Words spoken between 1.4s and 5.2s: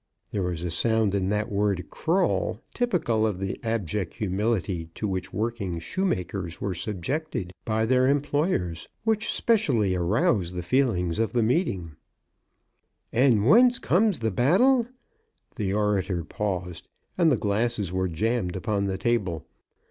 word "crawl" typical of the abject humility to